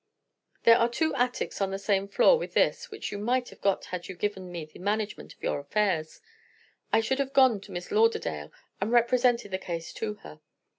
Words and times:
There 0.63 0.79
are 0.79 0.89
two 0.89 1.13
attics 1.13 1.61
on 1.61 1.69
the 1.69 1.77
same 1.77 2.07
floor 2.07 2.39
with 2.39 2.55
this, 2.55 2.89
which 2.89 3.11
you 3.11 3.19
might 3.19 3.49
have 3.49 3.61
got 3.61 3.85
had 3.85 4.07
you 4.07 4.15
given 4.15 4.51
me 4.51 4.65
the 4.65 4.79
management 4.79 5.35
of 5.35 5.43
your 5.43 5.59
affairs. 5.59 6.21
I 6.91 7.01
should 7.01 7.19
have 7.19 7.33
gone 7.33 7.61
to 7.61 7.71
Miss 7.71 7.91
Lauderdale 7.91 8.51
and 8.81 8.91
represented 8.91 9.51
the 9.51 9.59
case 9.59 9.93
to 9.93 10.15
her. 10.23 10.41